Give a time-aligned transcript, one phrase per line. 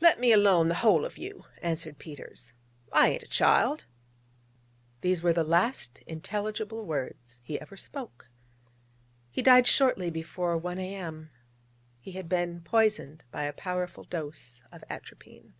[0.00, 2.52] 'Let me alone, the whole of you,' answered Peters:
[2.92, 3.84] 'I ain't a child.'
[5.00, 8.28] These were the last intelligible words he ever spoke.
[9.28, 11.30] He died shortly before 1 A.M.
[11.98, 15.54] He had been poisoned by a powerful dose of atropine.